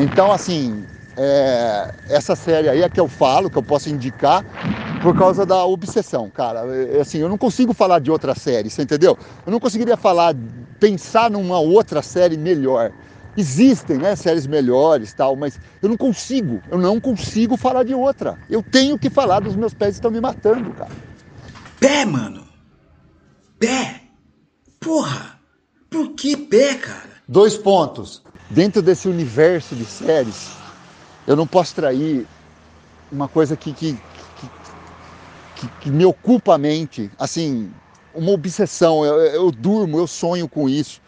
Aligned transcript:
Então, 0.00 0.32
assim, 0.32 0.86
é, 1.14 1.92
essa 2.08 2.34
série 2.34 2.70
aí 2.70 2.82
é 2.82 2.88
que 2.88 2.98
eu 2.98 3.06
falo, 3.06 3.50
que 3.50 3.58
eu 3.58 3.62
posso 3.62 3.90
indicar, 3.90 4.42
por 5.02 5.14
causa 5.14 5.44
da 5.44 5.62
obsessão, 5.66 6.30
cara. 6.30 6.60
É, 6.74 7.00
assim, 7.00 7.18
eu 7.18 7.28
não 7.28 7.36
consigo 7.36 7.74
falar 7.74 7.98
de 7.98 8.10
outra 8.10 8.34
série, 8.34 8.70
você 8.70 8.82
entendeu? 8.82 9.18
Eu 9.44 9.52
não 9.52 9.60
conseguiria 9.60 9.98
falar, 9.98 10.34
pensar 10.78 11.30
numa 11.30 11.58
outra 11.58 12.00
série 12.00 12.38
melhor. 12.38 12.90
Existem, 13.36 13.98
né, 13.98 14.16
séries 14.16 14.46
melhores, 14.46 15.12
tal, 15.12 15.36
mas 15.36 15.60
eu 15.82 15.88
não 15.90 15.98
consigo, 15.98 16.62
eu 16.70 16.78
não 16.78 16.98
consigo 16.98 17.58
falar 17.58 17.84
de 17.84 17.94
outra. 17.94 18.38
Eu 18.48 18.62
tenho 18.62 18.98
que 18.98 19.10
falar 19.10 19.40
dos 19.40 19.54
meus 19.54 19.74
pés 19.74 19.96
estão 19.96 20.10
me 20.10 20.20
matando, 20.20 20.72
cara. 20.72 20.90
Pé, 21.78 22.06
mano. 22.06 22.46
Pé. 23.58 24.00
Porra. 24.80 25.38
Por 25.90 26.12
que 26.14 26.36
pé, 26.36 26.76
cara? 26.76 27.10
Dois 27.28 27.56
pontos. 27.56 28.22
Dentro 28.50 28.82
desse 28.82 29.08
universo 29.08 29.76
de 29.76 29.84
séries, 29.84 30.50
eu 31.24 31.36
não 31.36 31.46
posso 31.46 31.72
trair 31.72 32.26
uma 33.10 33.28
coisa 33.28 33.56
que, 33.56 33.72
que, 33.72 33.96
que, 35.54 35.68
que 35.80 35.90
me 35.90 36.04
ocupa 36.04 36.54
a 36.56 36.58
mente, 36.58 37.08
assim, 37.16 37.72
uma 38.12 38.32
obsessão. 38.32 39.04
Eu, 39.04 39.20
eu, 39.20 39.50
durmo, 39.52 39.98
eu 39.98 40.06
sonho 40.08 40.48
com 40.48 40.68
isso. 40.68 41.00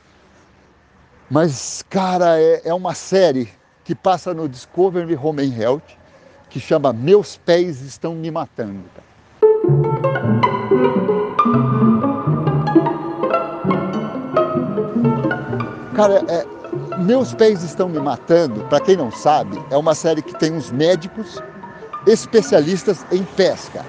Mas, 1.29 1.85
cara, 1.91 2.41
é, 2.41 2.63
é 2.65 2.75
uma 2.75 2.95
série 2.95 3.49
que 3.85 3.95
passa 3.95 4.33
no 4.33 4.49
Discovery 4.49 5.17
Home 5.17 5.43
and 5.43 5.61
Health, 5.61 5.83
que 6.49 6.61
chama 6.61 6.93
Meus 6.93 7.37
Pés 7.37 7.81
Estão 7.81 8.15
Me 8.15 8.31
Matando. 8.31 8.85
Cara, 15.95 16.25
é, 16.29 16.62
Meus 16.99 17.35
Pés 17.35 17.63
Estão 17.63 17.89
Me 17.89 17.99
Matando, 17.99 18.61
para 18.69 18.81
quem 18.81 18.97
não 18.97 19.11
sabe, 19.11 19.63
é 19.71 19.77
uma 19.77 19.95
série 19.95 20.23
que 20.23 20.35
tem 20.39 20.53
uns 20.53 20.71
médicos 20.71 21.43
especialistas 22.07 23.05
em 23.11 23.25
pesca. 23.25 23.85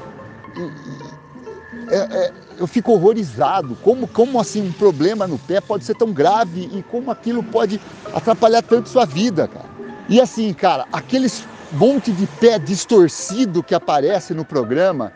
É, 1.90 1.98
é, 1.98 2.32
eu 2.58 2.68
fico 2.68 2.92
horrorizado. 2.94 3.76
Como, 3.82 4.08
como 4.08 4.40
assim 4.40 4.62
um 4.62 4.72
problema 4.72 5.28
no 5.28 5.38
pé 5.38 5.60
pode 5.60 5.84
ser 5.84 5.96
tão 5.96 6.12
grave 6.14 6.70
e 6.74 6.84
como 6.84 7.12
aquilo 7.12 7.44
pode 7.44 7.80
atrapalhar 8.14 8.62
tanto 8.62 8.90
sua 8.90 9.06
vida, 9.06 9.48
cara. 9.48 9.66
E 10.08 10.20
assim, 10.22 10.54
cara, 10.54 10.86
aqueles 10.92 11.48
monte 11.72 12.12
de 12.12 12.28
pé 12.28 12.60
distorcido 12.60 13.64
que 13.64 13.74
aparece 13.74 14.34
no 14.34 14.46
programa, 14.46 15.12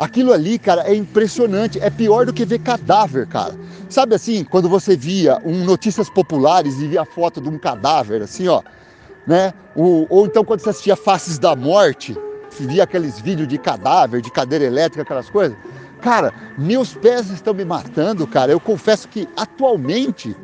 aquilo 0.00 0.32
ali, 0.32 0.58
cara, 0.58 0.82
é 0.90 0.94
impressionante. 0.94 1.78
É 1.78 1.90
pior 1.90 2.24
do 2.24 2.32
que 2.32 2.46
ver 2.46 2.60
cadáver, 2.60 3.26
cara. 3.26 3.54
Sabe 3.90 4.14
assim, 4.14 4.42
quando 4.44 4.68
você 4.68 4.96
via 4.96 5.38
um 5.44 5.62
Notícias 5.62 6.08
Populares 6.08 6.80
e 6.80 6.88
via 6.88 7.02
a 7.02 7.04
foto 7.04 7.40
de 7.40 7.50
um 7.50 7.58
cadáver, 7.58 8.22
assim, 8.22 8.48
ó, 8.48 8.62
né? 9.26 9.52
O, 9.76 10.06
ou 10.08 10.24
então 10.24 10.42
quando 10.42 10.60
você 10.60 10.70
assistia 10.70 10.96
Faces 10.96 11.38
da 11.38 11.54
Morte, 11.54 12.16
via 12.58 12.84
aqueles 12.84 13.20
vídeos 13.20 13.46
de 13.46 13.58
cadáver, 13.58 14.22
de 14.22 14.30
cadeira 14.30 14.64
elétrica, 14.64 15.02
aquelas 15.02 15.28
coisas. 15.28 15.56
Cara, 16.00 16.32
meus 16.56 16.94
pés 16.94 17.28
estão 17.28 17.52
me 17.52 17.64
matando, 17.64 18.26
cara. 18.26 18.50
Eu 18.50 18.58
confesso 18.58 19.06
que 19.06 19.28
atualmente 19.36 20.34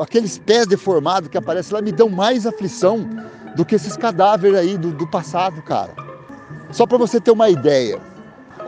aqueles 0.00 0.38
pés 0.38 0.66
deformados 0.66 1.28
que 1.28 1.38
aparecem 1.38 1.74
lá 1.74 1.80
me 1.80 1.92
dão 1.92 2.08
mais 2.08 2.46
aflição 2.46 3.08
do 3.54 3.64
que 3.64 3.76
esses 3.76 3.96
cadáveres 3.96 4.58
aí 4.58 4.76
do, 4.76 4.90
do 4.90 5.06
passado, 5.06 5.62
cara. 5.62 5.94
Só 6.72 6.84
para 6.84 6.98
você 6.98 7.20
ter 7.20 7.30
uma 7.30 7.48
ideia. 7.48 8.00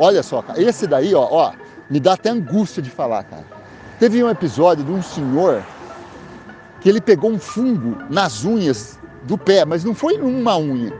Olha 0.02 0.22
só, 0.22 0.40
cara, 0.40 0.58
esse 0.58 0.86
daí, 0.86 1.14
ó, 1.14 1.28
ó, 1.30 1.52
me 1.90 2.00
dá 2.00 2.14
até 2.14 2.30
angústia 2.30 2.82
de 2.82 2.88
falar, 2.88 3.22
cara. 3.24 3.44
Teve 3.98 4.24
um 4.24 4.30
episódio 4.30 4.82
de 4.82 4.90
um 4.90 5.02
senhor 5.02 5.62
que 6.80 6.88
ele 6.88 7.02
pegou 7.02 7.30
um 7.30 7.38
fungo 7.38 7.98
nas 8.08 8.42
unhas 8.42 8.98
do 9.24 9.36
pé, 9.36 9.66
mas 9.66 9.84
não 9.84 9.94
foi 9.94 10.16
numa 10.16 10.56
unha. 10.56 10.90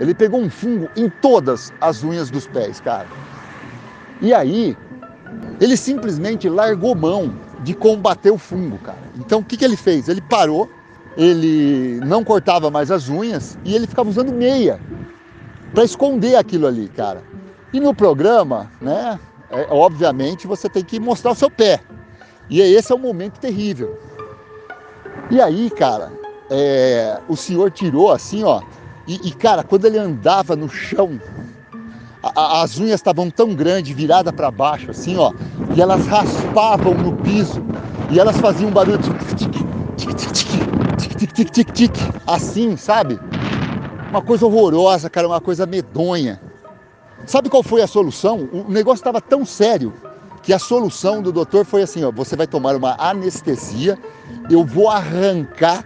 Ele 0.00 0.14
pegou 0.14 0.40
um 0.40 0.48
fungo 0.48 0.88
em 0.96 1.10
todas 1.10 1.74
as 1.78 2.02
unhas 2.02 2.30
dos 2.30 2.46
pés, 2.46 2.80
cara. 2.80 3.06
E 4.22 4.32
aí, 4.32 4.74
ele 5.60 5.76
simplesmente 5.76 6.48
largou 6.48 6.94
mão 6.94 7.34
de 7.62 7.74
combater 7.74 8.30
o 8.30 8.38
fungo, 8.38 8.78
cara. 8.78 9.02
Então, 9.18 9.40
o 9.40 9.44
que, 9.44 9.58
que 9.58 9.64
ele 9.64 9.76
fez? 9.76 10.08
Ele 10.08 10.22
parou, 10.22 10.70
ele 11.18 12.00
não 12.02 12.24
cortava 12.24 12.70
mais 12.70 12.90
as 12.90 13.10
unhas 13.10 13.58
e 13.62 13.74
ele 13.74 13.86
ficava 13.86 14.08
usando 14.08 14.32
meia 14.32 14.80
para 15.74 15.84
esconder 15.84 16.36
aquilo 16.36 16.66
ali, 16.66 16.88
cara. 16.88 17.22
E 17.72 17.80
no 17.80 17.94
programa, 17.94 18.70
né, 18.80 19.18
é, 19.50 19.66
obviamente 19.70 20.46
você 20.46 20.68
tem 20.68 20.84
que 20.84 20.98
mostrar 20.98 21.32
o 21.32 21.34
seu 21.34 21.50
pé. 21.50 21.80
E 22.48 22.60
esse 22.60 22.92
é 22.92 22.94
um 22.94 22.98
momento 22.98 23.38
terrível. 23.38 23.98
E 25.30 25.40
aí, 25.40 25.70
cara, 25.70 26.10
é, 26.50 27.18
o 27.28 27.36
senhor 27.36 27.70
tirou 27.70 28.10
assim, 28.10 28.42
ó, 28.42 28.62
e, 29.06 29.28
e, 29.28 29.32
cara, 29.32 29.62
quando 29.62 29.84
ele 29.84 29.98
andava 29.98 30.54
no 30.56 30.68
chão, 30.68 31.20
a, 32.22 32.32
a, 32.40 32.62
as 32.62 32.78
unhas 32.78 33.00
estavam 33.00 33.30
tão 33.30 33.54
grandes, 33.54 33.94
virada 33.94 34.32
para 34.32 34.50
baixo, 34.50 34.90
assim, 34.90 35.16
ó, 35.16 35.32
e 35.74 35.80
elas 35.80 36.06
raspavam 36.06 36.94
no 36.94 37.16
piso 37.16 37.62
e 38.10 38.18
elas 38.18 38.38
faziam 38.38 38.70
um 38.70 38.72
barulho 38.72 38.98
tic-tic-tic, 39.96 41.92
assim, 42.26 42.76
sabe? 42.76 43.18
Uma 44.10 44.22
coisa 44.22 44.46
horrorosa, 44.46 45.10
cara, 45.10 45.26
uma 45.26 45.40
coisa 45.40 45.66
medonha. 45.66 46.40
Sabe 47.26 47.48
qual 47.48 47.62
foi 47.62 47.82
a 47.82 47.86
solução? 47.86 48.48
O 48.52 48.70
negócio 48.70 49.00
estava 49.00 49.20
tão 49.20 49.44
sério 49.44 49.92
que 50.42 50.52
a 50.52 50.58
solução 50.58 51.20
do 51.20 51.32
doutor 51.32 51.64
foi 51.64 51.82
assim: 51.82 52.04
ó, 52.04 52.10
você 52.10 52.36
vai 52.36 52.46
tomar 52.46 52.76
uma 52.76 52.96
anestesia, 52.98 53.98
eu 54.50 54.64
vou 54.64 54.88
arrancar 54.88 55.84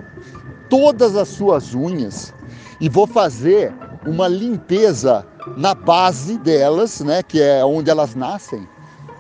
todas 0.69 1.17
as 1.17 1.29
suas 1.29 1.75
unhas 1.75 2.33
e 2.81 2.89
vou 2.89 3.07
fazer 3.07 3.75
uma 4.07 4.29
limpeza 4.29 5.27
na 5.57 5.75
base 5.75 6.39
delas, 6.39 7.01
né, 7.01 7.23
que 7.23 7.41
é 7.41 7.65
onde 7.65 7.91
elas 7.91 8.15
nascem, 8.15 8.67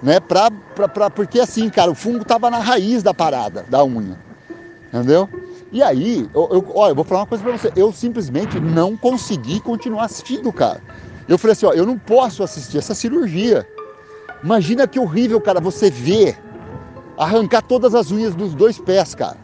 né, 0.03 0.21
pra, 0.21 0.51
pra, 0.51 0.89
pra 0.89 1.11
porque 1.11 1.41
assim, 1.41 1.69
cara, 1.69 1.91
o 1.91 1.95
fungo 1.95 2.25
tava 2.25 2.51
na 2.51 2.59
raiz 2.59 3.03
da 3.03 3.13
parada, 3.13 3.65
da 3.69 3.85
unha, 3.85 4.19
entendeu? 4.89 5.29
E 5.71 5.83
aí, 5.83 6.29
eu, 6.35 6.49
eu, 6.53 6.73
olha, 6.75 6.93
eu 6.93 6.97
vou 6.97 7.05
falar 7.05 7.21
uma 7.21 7.27
coisa 7.27 7.43
pra 7.43 7.53
você, 7.53 7.73
eu 7.75 7.93
simplesmente 7.93 8.61
não 8.61 8.97
consegui 8.97 9.59
continuar 9.61 10.05
assistindo, 10.05 10.53
cara. 10.53 10.83
Eu 11.29 11.39
falei 11.39 11.53
assim, 11.53 11.67
ó, 11.67 11.73
eu 11.73 11.87
não 11.87 11.99
posso 11.99 12.43
assistir 12.43 12.79
essa 12.79 12.95
cirurgia. 12.95 13.67
Imagina 14.43 14.87
que 14.87 14.99
horrível, 14.99 15.41
cara, 15.41 15.61
você 15.61 15.91
ver 15.91 16.37
arrancar 17.17 17.63
todas 17.63 17.95
as 17.95 18.11
unhas 18.11 18.35
dos 18.35 18.55
dois 18.55 18.79
pés, 18.79 19.15
cara. 19.15 19.37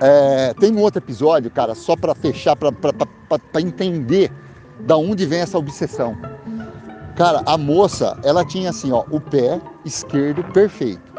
É, 0.00 0.54
tem 0.54 0.74
um 0.74 0.80
outro 0.80 1.00
episódio, 1.00 1.50
cara, 1.50 1.74
só 1.74 1.96
para 1.96 2.14
fechar, 2.14 2.56
para 2.56 3.60
entender 3.60 4.32
da 4.80 4.96
onde 4.96 5.26
vem 5.26 5.40
essa 5.40 5.58
obsessão. 5.58 6.16
Cara, 7.16 7.42
a 7.46 7.58
moça, 7.58 8.16
ela 8.22 8.44
tinha 8.44 8.70
assim, 8.70 8.92
ó, 8.92 9.04
o 9.10 9.20
pé 9.20 9.60
esquerdo 9.84 10.44
perfeito, 10.44 11.12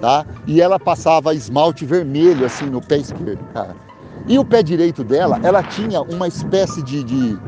tá? 0.00 0.26
E 0.44 0.60
ela 0.60 0.78
passava 0.78 1.32
esmalte 1.34 1.86
vermelho 1.86 2.44
assim 2.44 2.66
no 2.66 2.80
pé 2.80 2.98
esquerdo, 2.98 3.44
cara. 3.54 3.76
E 4.26 4.38
o 4.38 4.44
pé 4.44 4.62
direito 4.62 5.04
dela, 5.04 5.38
ela 5.44 5.62
tinha 5.62 6.02
uma 6.02 6.26
espécie 6.26 6.82
de, 6.82 7.04
de, 7.04 7.38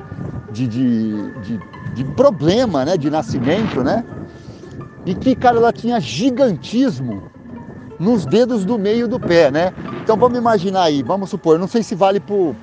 de, 0.56 0.67
de, 0.67 1.31
de, 1.41 1.61
de 1.94 2.05
problema, 2.15 2.84
né, 2.84 2.97
de 2.97 3.11
nascimento, 3.11 3.83
né? 3.83 4.03
E 5.05 5.15
que, 5.15 5.37
cara, 5.37 5.59
ela 5.59 5.72
tinha 5.72 6.00
gigantismo 6.00 7.31
nos 7.99 8.25
dedos 8.25 8.65
do 8.65 8.78
meio 8.78 9.06
do 9.06 9.21
pé, 9.21 9.50
né? 9.50 9.72
Então 10.03 10.16
vamos 10.16 10.39
imaginar 10.39 10.84
aí, 10.84 11.03
vamos 11.03 11.28
supor, 11.28 11.59
não 11.59 11.69
sei 11.69 11.83
se 11.83 11.95
vale 11.95 12.21
por. 12.21 12.56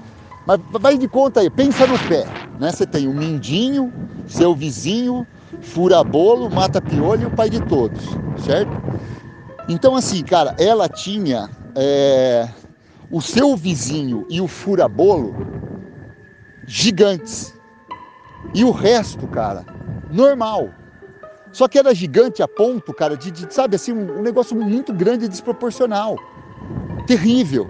Mas 0.45 0.59
vai 0.71 0.97
de 0.97 1.07
conta 1.07 1.39
aí, 1.39 1.49
pensa 1.49 1.85
no 1.85 1.97
pé, 1.99 2.25
né? 2.59 2.71
Você 2.71 2.85
tem 2.85 3.07
o 3.07 3.13
mindinho, 3.13 3.93
seu 4.27 4.55
vizinho, 4.55 5.25
fura-bolo, 5.61 6.49
mata-piolho 6.49 7.23
e 7.23 7.25
o 7.25 7.31
pai 7.31 7.49
de 7.49 7.61
todos, 7.61 8.01
certo? 8.43 8.71
Então, 9.69 9.95
assim, 9.95 10.23
cara, 10.23 10.53
ela 10.57 10.89
tinha 10.89 11.49
é, 11.75 12.49
o 13.09 13.21
seu 13.21 13.55
vizinho 13.55 14.25
e 14.29 14.41
o 14.41 14.47
fura-bolo 14.47 15.33
gigantes. 16.65 17.53
E 18.53 18.63
o 18.63 18.71
resto, 18.71 19.27
cara, 19.27 19.65
normal. 20.11 20.69
Só 21.51 21.67
que 21.67 21.77
era 21.77 21.93
gigante 21.93 22.41
a 22.41 22.47
ponto, 22.47 22.93
cara, 22.93 23.15
de, 23.15 23.29
de 23.29 23.53
sabe 23.53 23.75
assim, 23.75 23.93
um, 23.93 24.19
um 24.19 24.21
negócio 24.21 24.55
muito 24.55 24.91
grande 24.91 25.25
e 25.25 25.27
desproporcional. 25.27 26.17
Terrível. 27.05 27.69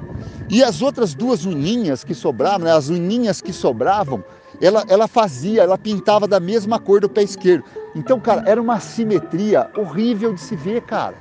E 0.50 0.64
as 0.64 0.82
outras 0.82 1.14
duas 1.14 1.46
uninhas 1.46 2.04
que 2.04 2.14
sobravam, 2.14 2.66
né, 2.66 2.72
as 2.72 2.88
uninhas 2.88 3.42
que 3.42 3.52
sobravam, 3.52 4.24
ela, 4.62 4.84
ela 4.88 5.08
fazia, 5.08 5.64
ela 5.64 5.78
pintava 5.78 6.28
da 6.28 6.40
mesma 6.40 6.80
cor 6.80 7.02
do 7.02 7.10
pé 7.10 7.24
esquerdo. 7.24 7.66
Então, 7.96 8.20
cara, 8.20 8.44
era 8.46 8.62
uma 8.62 8.80
simetria 8.80 9.70
horrível 9.76 10.34
de 10.34 10.40
se 10.40 10.56
ver, 10.56 10.82
cara. 10.82 11.16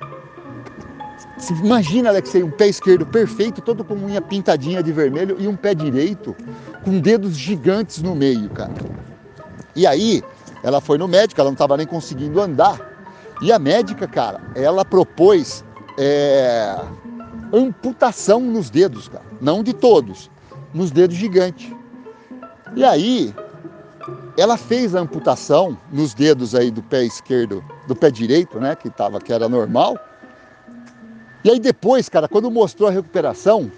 Imagina, 1.64 2.10
Alexei, 2.10 2.42
um 2.42 2.50
pé 2.50 2.68
esquerdo 2.68 3.04
perfeito, 3.06 3.60
todo 3.60 3.84
com 3.84 3.94
unha 3.94 4.20
pintadinha 4.20 4.82
de 4.82 4.92
vermelho, 4.92 5.36
e 5.38 5.48
um 5.48 5.56
pé 5.56 5.74
direito 5.74 6.36
com 6.84 7.00
dedos 7.00 7.36
gigantes 7.36 8.02
no 8.02 8.14
meio, 8.14 8.48
cara. 8.50 8.72
E 9.74 9.86
aí, 9.86 10.22
ela 10.62 10.80
foi 10.80 10.98
no 10.98 11.08
médico, 11.08 11.40
ela 11.40 11.50
não 11.50 11.54
estava 11.54 11.76
nem 11.76 11.86
conseguindo 11.86 12.40
andar. 12.40 12.80
E 13.40 13.50
a 13.50 13.58
médica, 13.58 14.06
cara, 14.06 14.40
ela 14.54 14.84
propôs 14.84 15.64
é, 15.98 16.76
amputação 17.52 18.40
nos 18.40 18.70
dedos, 18.70 19.08
cara. 19.08 19.24
Não 19.40 19.62
de 19.62 19.72
todos, 19.72 20.30
nos 20.72 20.90
dedos 20.90 21.16
gigantes. 21.16 21.70
E 22.74 22.84
aí, 22.84 23.34
ela 24.36 24.56
fez 24.56 24.94
a 24.94 25.00
amputação 25.00 25.76
nos 25.92 26.14
dedos 26.14 26.54
aí 26.54 26.70
do 26.70 26.82
pé 26.82 27.04
esquerdo, 27.04 27.62
do 27.86 27.94
pé 27.94 28.10
direito, 28.10 28.58
né, 28.58 28.74
que 28.74 28.88
tava 28.88 29.20
que 29.20 29.32
era 29.32 29.48
normal. 29.48 29.98
E 31.44 31.50
aí 31.50 31.58
depois, 31.58 32.08
cara, 32.08 32.28
quando 32.28 32.50
mostrou 32.50 32.88
a 32.88 32.92
recuperação, 32.92 33.70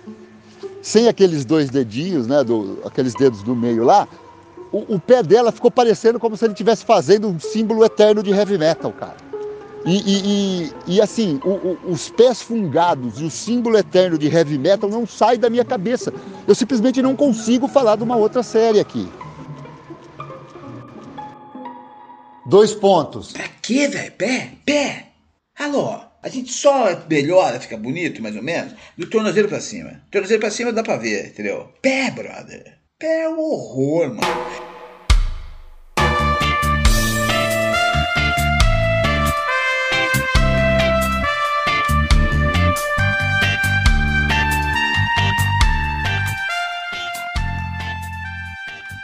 sem 0.82 1.08
aqueles 1.08 1.44
dois 1.44 1.70
dedinhos, 1.70 2.26
né, 2.26 2.44
do, 2.44 2.78
aqueles 2.84 3.14
dedos 3.14 3.42
do 3.42 3.56
meio 3.56 3.84
lá, 3.84 4.06
o, 4.74 4.96
o 4.96 5.00
pé 5.00 5.22
dela 5.22 5.52
ficou 5.52 5.70
parecendo 5.70 6.18
como 6.18 6.36
se 6.36 6.44
ele 6.44 6.52
estivesse 6.52 6.84
fazendo 6.84 7.28
um 7.28 7.38
símbolo 7.38 7.84
eterno 7.84 8.24
de 8.24 8.32
heavy 8.32 8.58
metal, 8.58 8.92
cara. 8.92 9.16
E, 9.86 9.98
e, 9.98 10.22
e, 10.26 10.94
e 10.94 11.00
assim, 11.00 11.40
o, 11.44 11.50
o, 11.50 11.78
os 11.92 12.08
pés 12.08 12.42
fungados 12.42 13.20
e 13.20 13.24
o 13.24 13.30
símbolo 13.30 13.78
eterno 13.78 14.18
de 14.18 14.26
heavy 14.26 14.58
metal 14.58 14.90
não 14.90 15.06
sai 15.06 15.38
da 15.38 15.48
minha 15.48 15.64
cabeça. 15.64 16.12
Eu 16.48 16.54
simplesmente 16.56 17.00
não 17.00 17.14
consigo 17.14 17.68
falar 17.68 17.94
de 17.94 18.02
uma 18.02 18.16
outra 18.16 18.42
série 18.42 18.80
aqui. 18.80 19.08
Dois 22.46 22.74
pontos. 22.74 23.32
Pra 23.32 23.46
quê, 23.62 23.86
velho? 23.86 24.10
Pé? 24.12 24.54
Pé? 24.66 25.06
Alô? 25.56 26.00
A 26.20 26.28
gente 26.28 26.52
só 26.52 27.04
melhora, 27.08 27.60
fica 27.60 27.76
bonito, 27.76 28.20
mais 28.22 28.34
ou 28.34 28.42
menos, 28.42 28.74
do 28.98 29.06
tornozelo 29.06 29.46
pra 29.46 29.60
cima. 29.60 30.00
Tornozelo 30.10 30.40
pra 30.40 30.50
cima 30.50 30.72
dá 30.72 30.82
pra 30.82 30.96
ver, 30.96 31.28
entendeu? 31.28 31.68
Pé, 31.80 32.10
brother. 32.10 32.83
É 33.06 33.28
um 33.28 33.38
horror, 33.38 34.14
mano. 34.14 34.20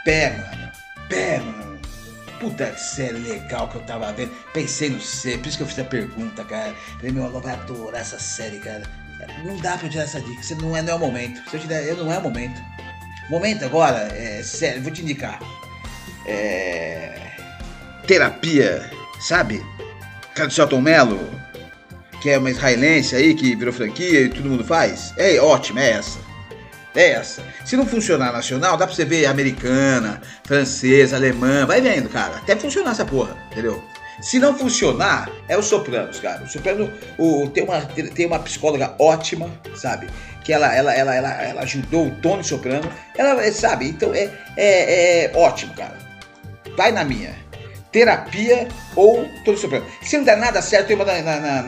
Pé, 0.03 0.31
mano. 0.31 0.71
Pé, 1.07 1.37
mano. 1.37 1.79
Puta 2.39 2.71
que 2.71 2.79
série 2.79 3.19
legal 3.19 3.69
que 3.69 3.75
eu 3.75 3.81
tava 3.83 4.11
vendo. 4.13 4.31
Pensei 4.51 4.89
no 4.89 4.99
C, 4.99 5.37
por 5.37 5.47
isso 5.47 5.57
que 5.57 5.63
eu 5.63 5.67
fiz 5.67 5.77
a 5.77 5.83
pergunta, 5.83 6.43
cara. 6.43 6.73
Falei, 6.95 7.11
meu 7.11 7.25
aluno 7.25 7.41
vai 7.41 7.53
adorar 7.53 8.01
essa 8.01 8.17
série, 8.17 8.57
cara. 8.57 8.81
Não 9.45 9.57
dá 9.57 9.77
pra 9.77 9.85
eu 9.85 9.91
tirar 9.91 10.05
essa 10.05 10.19
dica, 10.19 10.55
não 10.55 10.75
é, 10.75 10.81
não 10.81 10.93
é 10.93 10.95
o 10.95 10.99
momento. 10.99 11.47
Se 11.51 11.57
eu 11.57 11.67
der, 11.67 11.87
eu 11.87 11.97
não 11.97 12.11
é 12.11 12.17
o 12.17 12.23
momento. 12.23 12.59
Momento 13.31 13.63
agora, 13.63 14.09
é 14.13 14.43
sério, 14.43 14.81
vou 14.81 14.91
te 14.91 15.01
indicar. 15.01 15.39
É. 16.27 17.13
Terapia, 18.05 18.91
sabe? 19.21 19.65
Cara 20.35 20.49
do 20.49 20.53
Celton 20.53 20.81
Mello, 20.81 21.17
que 22.21 22.29
é 22.29 22.37
uma 22.37 22.51
israelense 22.51 23.15
aí 23.15 23.33
que 23.33 23.55
virou 23.55 23.73
franquia 23.73 24.23
e 24.23 24.29
todo 24.29 24.49
mundo 24.49 24.65
faz. 24.65 25.13
É 25.15 25.39
ótimo, 25.39 25.79
é 25.79 25.91
essa. 25.91 26.19
É 26.93 27.11
essa. 27.11 27.41
Se 27.63 27.77
não 27.77 27.85
funcionar 27.85 28.33
nacional, 28.33 28.75
dá 28.75 28.85
pra 28.85 28.93
você 28.93 29.05
ver 29.05 29.25
americana, 29.25 30.21
francesa, 30.43 31.15
alemã, 31.15 31.65
vai 31.65 31.79
vendo, 31.79 32.09
cara. 32.09 32.35
Até 32.35 32.57
funcionar 32.57 32.91
essa 32.91 33.05
porra, 33.05 33.37
entendeu? 33.49 33.81
Se 34.21 34.37
não 34.37 34.57
funcionar, 34.57 35.29
é 35.47 35.57
o 35.57 35.63
Sopranos, 35.63 36.19
cara. 36.19 36.43
O 36.43 36.47
Soprano 36.47 36.91
o, 37.17 37.49
tem, 37.49 37.63
uma, 37.63 37.81
tem 37.81 38.25
uma 38.27 38.39
psicóloga 38.39 38.93
ótima, 38.99 39.49
sabe? 39.75 40.07
Que 40.43 40.53
ela, 40.53 40.73
ela, 40.73 40.93
ela, 40.93 41.15
ela, 41.15 41.29
ela 41.43 41.61
ajudou 41.61 42.07
o 42.07 42.15
Tony 42.21 42.43
Soprano. 42.43 42.91
Ela, 43.17 43.43
é, 43.43 43.51
sabe? 43.51 43.87
Então 43.89 44.13
é, 44.13 44.29
é, 44.55 45.25
é 45.25 45.31
ótimo, 45.35 45.73
cara. 45.73 45.97
Vai 46.77 46.91
na 46.91 47.03
minha. 47.03 47.35
Terapia 47.91 48.67
ou 48.95 49.27
Tony 49.43 49.57
Soprano. 49.57 49.85
Se 50.01 50.17
não 50.17 50.23
der 50.23 50.37
nada 50.37 50.61
certo, 50.61 50.87
tem 50.87 50.95
uma 50.95 51.05
na, 51.05 51.21
na, 51.21 51.39
na, 51.39 51.61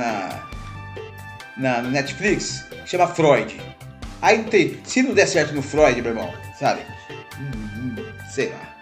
na, 1.58 1.82
na 1.82 1.90
Netflix, 1.90 2.66
chama 2.86 3.08
Freud. 3.08 3.60
Aí 4.22 4.38
não 4.38 4.46
tem. 4.46 4.80
Se 4.86 5.02
não 5.02 5.14
der 5.14 5.28
certo 5.28 5.54
no 5.54 5.62
Freud, 5.62 6.02
meu 6.02 6.12
irmão, 6.12 6.34
sabe? 6.58 6.82
Hum, 7.40 7.96
hum, 7.98 8.06
sei 8.30 8.50
lá. 8.50 8.74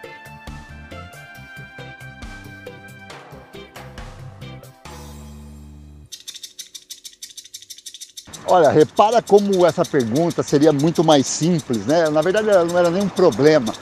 Olha, 8.46 8.70
repara 8.70 9.22
como 9.22 9.64
essa 9.64 9.84
pergunta 9.84 10.42
seria 10.42 10.72
muito 10.72 11.04
mais 11.04 11.26
simples, 11.26 11.86
né? 11.86 12.08
Na 12.10 12.20
verdade, 12.20 12.50
ela 12.50 12.64
não 12.64 12.78
era 12.78 12.90
nenhum 12.90 13.08
problema 13.08 13.72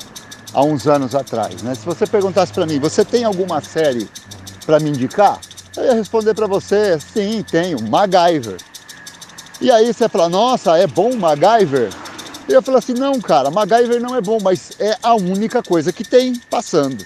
há 0.53 0.63
uns 0.63 0.87
anos 0.87 1.15
atrás, 1.15 1.63
né? 1.63 1.75
Se 1.75 1.85
você 1.85 2.07
perguntasse 2.07 2.53
para 2.53 2.67
mim, 2.67 2.79
você 2.79 3.05
tem 3.05 3.25
alguma 3.25 3.61
série 3.63 4.09
para 4.67 4.79
me 4.79 4.91
indicar? 4.91 5.41
Eu 5.77 5.85
ia 5.85 5.95
responder 5.95 6.35
para 6.35 6.47
você, 6.47 6.99
sim, 7.01 7.43
tenho, 7.43 7.81
MacGyver. 7.83 8.57
E 9.61 9.71
aí 9.71 9.93
você 9.93 10.09
fala, 10.09 10.29
nossa, 10.29 10.77
é 10.77 10.87
bom 10.87 11.15
MacGyver? 11.15 11.91
Eu 12.49 12.61
falo 12.61 12.79
assim, 12.79 12.95
não, 12.95 13.21
cara, 13.21 13.51
MacGyver 13.51 14.01
não 14.01 14.15
é 14.15 14.21
bom, 14.21 14.39
mas 14.43 14.73
é 14.79 14.97
a 15.03 15.15
única 15.15 15.63
coisa 15.63 15.93
que 15.93 16.05
tem 16.05 16.35
passando. 16.51 17.05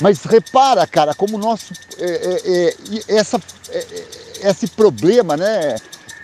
Mas 0.00 0.24
repara, 0.24 0.84
cara, 0.86 1.14
como 1.14 1.38
nosso. 1.38 1.74
É, 1.98 2.06
é, 2.06 2.68
é, 2.68 3.16
essa, 3.16 3.40
é, 3.68 3.78
é, 3.78 4.06
esse 4.42 4.66
problema, 4.68 5.36
né? 5.36 5.76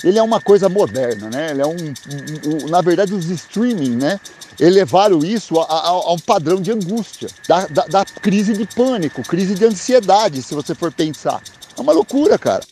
Ele 0.04 0.18
é 0.18 0.22
uma 0.22 0.40
coisa 0.40 0.68
moderna, 0.68 1.28
né? 1.28 1.50
Ele 1.50 1.62
é 1.62 1.66
um, 1.66 1.76
um, 1.76 2.64
um 2.64 2.68
na 2.68 2.80
verdade, 2.80 3.12
os 3.14 3.28
streaming, 3.30 3.96
né? 3.96 4.20
Elevaram 4.60 5.18
isso 5.20 5.58
a, 5.60 5.64
a, 5.64 5.88
a 5.88 6.12
um 6.12 6.18
padrão 6.18 6.60
de 6.60 6.70
angústia, 6.72 7.28
da, 7.48 7.66
da, 7.66 7.84
da 7.86 8.04
crise 8.04 8.52
de 8.54 8.66
pânico, 8.66 9.22
crise 9.22 9.54
de 9.54 9.64
ansiedade, 9.64 10.42
se 10.42 10.54
você 10.54 10.74
for 10.74 10.92
pensar. 10.92 11.42
É 11.76 11.80
uma 11.80 11.92
loucura, 11.92 12.38
cara. 12.38 12.64